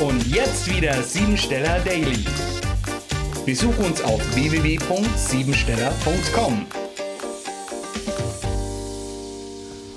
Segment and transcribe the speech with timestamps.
[0.00, 2.24] Und jetzt wieder Siebensteller Daily.
[3.46, 6.66] Besuch uns auf www.siebensteller.com.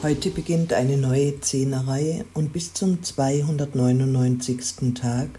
[0.03, 4.93] Heute beginnt eine neue Zehnerreihe und bis zum 299.
[4.93, 5.29] Tag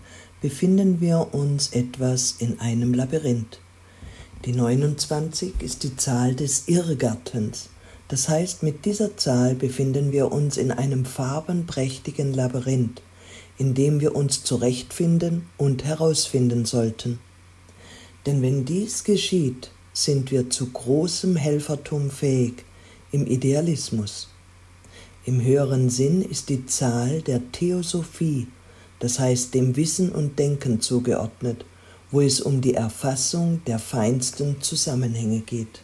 [0.41, 3.61] befinden wir uns etwas in einem Labyrinth.
[4.45, 7.69] Die 29 ist die Zahl des Irrgartens.
[8.09, 13.03] Das heißt, mit dieser Zahl befinden wir uns in einem farbenprächtigen Labyrinth
[13.59, 17.19] in dem wir uns zurechtfinden und herausfinden sollten.
[18.25, 22.65] Denn wenn dies geschieht, sind wir zu großem Helfertum fähig
[23.11, 24.29] im Idealismus.
[25.25, 28.47] Im höheren Sinn ist die Zahl der Theosophie,
[29.01, 31.65] das heißt dem Wissen und Denken zugeordnet,
[32.11, 35.83] wo es um die Erfassung der feinsten Zusammenhänge geht.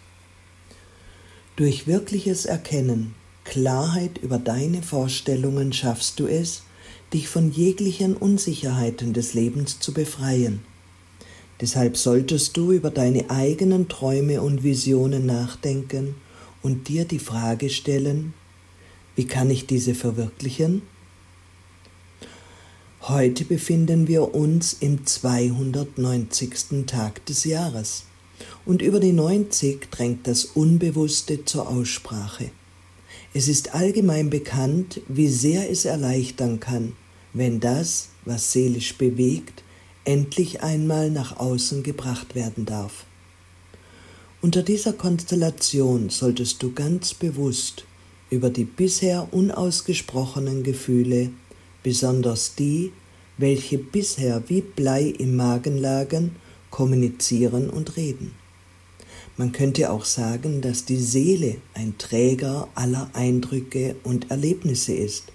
[1.57, 6.63] Durch wirkliches Erkennen, Klarheit über deine Vorstellungen schaffst du es,
[7.13, 10.61] dich von jeglichen Unsicherheiten des Lebens zu befreien.
[11.61, 16.17] Deshalb solltest du über deine eigenen Träume und Visionen nachdenken
[16.63, 18.35] und dir die Frage stellen,
[19.17, 20.83] wie kann ich diese verwirklichen?
[23.03, 26.87] Heute befinden wir uns im 290.
[26.87, 28.05] Tag des Jahres
[28.65, 32.51] und über die 90 drängt das Unbewusste zur Aussprache.
[33.37, 36.93] Es ist allgemein bekannt, wie sehr es erleichtern kann,
[37.33, 39.65] wenn das, was seelisch bewegt,
[40.05, 43.07] endlich einmal nach außen gebracht werden darf.
[44.41, 47.85] Unter dieser Konstellation solltest du ganz bewusst
[48.31, 51.31] über die bisher unausgesprochenen Gefühle,
[51.83, 52.93] besonders die,
[53.37, 56.37] welche bisher wie Blei im Magen lagen,
[56.71, 58.44] kommunizieren und reden.
[59.37, 65.33] Man könnte auch sagen, dass die Seele ein Träger aller Eindrücke und Erlebnisse ist,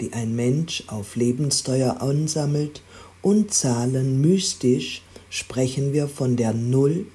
[0.00, 2.82] die ein Mensch auf Lebenssteuer ansammelt
[3.22, 7.06] und Zahlen mystisch sprechen wir von der Null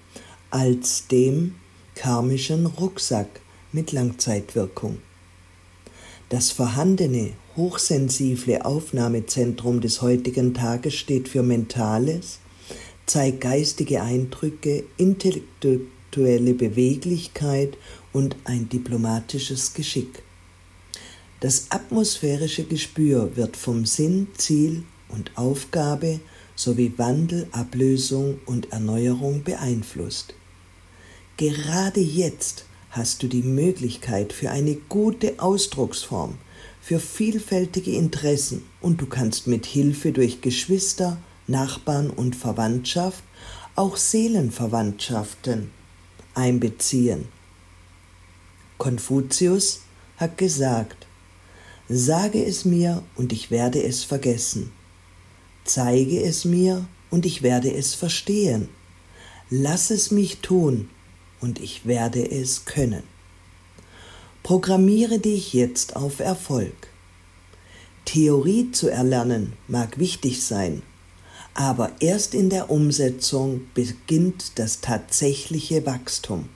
[0.51, 1.55] als dem
[1.95, 3.41] karmischen Rucksack
[3.73, 4.99] mit Langzeitwirkung.
[6.29, 12.39] Das vorhandene, hochsensible Aufnahmezentrum des heutigen Tages steht für Mentales,
[13.05, 17.77] zeigt geistige Eindrücke, intellektuelle Beweglichkeit
[18.13, 20.23] und ein diplomatisches Geschick.
[21.39, 26.19] Das atmosphärische Gespür wird vom Sinn, Ziel und Aufgabe
[26.55, 30.35] sowie Wandel, Ablösung und Erneuerung beeinflusst.
[31.37, 36.35] Gerade jetzt hast du die Möglichkeit für eine gute Ausdrucksform,
[36.81, 41.17] für vielfältige Interessen und du kannst mit Hilfe durch Geschwister,
[41.47, 43.23] Nachbarn und Verwandtschaft
[43.75, 45.71] auch Seelenverwandtschaften
[46.33, 47.27] einbeziehen.
[48.77, 49.81] Konfuzius
[50.17, 51.07] hat gesagt,
[51.93, 54.71] Sage es mir und ich werde es vergessen.
[55.65, 58.69] Zeige es mir und ich werde es verstehen.
[59.49, 60.89] Lass es mich tun
[61.41, 63.03] und ich werde es können.
[64.41, 66.87] Programmiere dich jetzt auf Erfolg.
[68.05, 70.83] Theorie zu erlernen mag wichtig sein,
[71.53, 76.49] aber erst in der Umsetzung beginnt das tatsächliche Wachstum.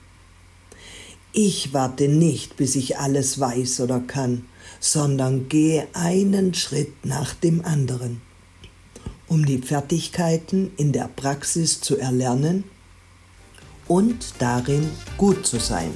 [1.32, 4.46] Ich warte nicht, bis ich alles weiß oder kann,
[4.80, 8.22] sondern gehe einen Schritt nach dem anderen,
[9.28, 12.64] um die Fertigkeiten in der Praxis zu erlernen
[13.86, 15.90] und darin gut zu sein.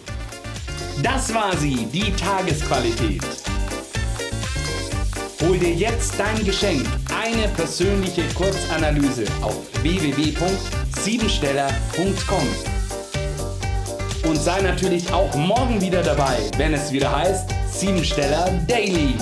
[1.03, 3.23] Das war sie, die Tagesqualität.
[5.41, 6.87] Hol dir jetzt dein Geschenk,
[7.21, 12.47] eine persönliche Kurzanalyse auf www.siebensteller.com.
[14.29, 19.15] Und sei natürlich auch morgen wieder dabei, wenn es wieder heißt Siebensteller Daily.